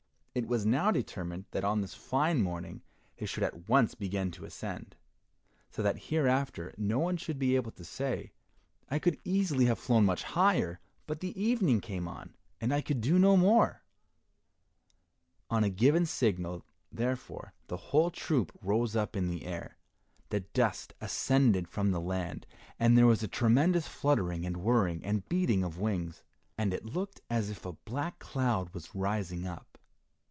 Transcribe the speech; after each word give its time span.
It 0.33 0.47
was 0.47 0.65
now 0.65 0.91
determined 0.91 1.43
that 1.51 1.65
on 1.65 1.81
this 1.81 1.93
fine 1.93 2.41
morning 2.41 2.83
they 3.17 3.25
should 3.25 3.43
at 3.43 3.67
once 3.67 3.95
begin 3.95 4.31
to 4.31 4.45
ascend, 4.45 4.95
so 5.69 5.83
that 5.83 6.03
hereafter 6.03 6.73
no 6.77 6.99
one 6.99 7.17
should 7.17 7.37
be 7.37 7.57
able 7.57 7.71
to 7.71 7.83
say, 7.83 8.31
"I 8.89 8.97
could 8.97 9.19
easily 9.25 9.65
have 9.65 9.77
flown 9.77 10.05
much 10.05 10.23
higher, 10.23 10.79
but 11.05 11.19
the 11.19 11.37
evening 11.37 11.81
came 11.81 12.07
on, 12.07 12.33
and 12.61 12.73
I 12.73 12.79
could 12.79 13.01
do 13.01 13.19
no 13.19 13.35
more." 13.35 13.83
On 15.49 15.65
a 15.65 15.69
given 15.69 16.05
signal, 16.05 16.63
therefore, 16.93 17.53
the 17.67 17.75
whole 17.91 18.09
troop 18.09 18.57
rose 18.61 18.95
up 18.95 19.17
in 19.17 19.27
the 19.27 19.43
air. 19.45 19.75
The 20.29 20.39
dust 20.39 20.93
ascended 21.01 21.67
from 21.67 21.91
the 21.91 21.99
land, 21.99 22.47
and 22.79 22.97
there 22.97 23.05
was 23.05 23.27
tremendous 23.27 23.85
fluttering 23.85 24.45
and 24.45 24.55
whirring 24.55 25.03
and 25.03 25.27
beating 25.27 25.61
of 25.61 25.77
wings, 25.77 26.23
and 26.57 26.73
it 26.73 26.85
looked 26.85 27.19
as 27.29 27.49
if 27.49 27.65
a 27.65 27.73
black 27.73 28.19
cloud 28.19 28.69
was 28.73 28.95
rising 28.95 29.45
up. 29.45 29.65